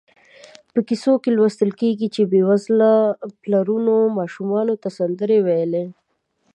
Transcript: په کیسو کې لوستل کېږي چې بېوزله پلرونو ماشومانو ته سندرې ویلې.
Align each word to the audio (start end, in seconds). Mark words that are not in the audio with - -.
په 0.73 0.79
کیسو 0.87 1.13
کې 1.23 1.29
لوستل 1.37 1.69
کېږي 1.81 2.07
چې 2.15 2.21
بېوزله 2.31 2.91
پلرونو 3.41 3.95
ماشومانو 4.17 4.73
ته 4.81 4.89
سندرې 4.97 5.37
ویلې. 5.45 5.85